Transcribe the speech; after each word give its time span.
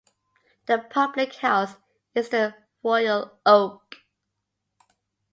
The 0.65 0.79
public 0.79 1.35
house 1.35 1.75
is 2.15 2.29
the 2.29 2.55
Royal 2.83 3.37
Oak. 3.45 3.97